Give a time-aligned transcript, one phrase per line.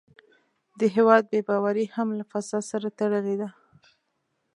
[0.79, 3.49] د هېواد بې باوري هم له فساد سره تړلې ده.